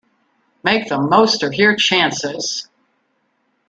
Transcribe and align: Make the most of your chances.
Make 0.63 0.89
the 0.89 0.99
most 0.99 1.43
of 1.43 1.53
your 1.53 1.75
chances. 1.75 2.67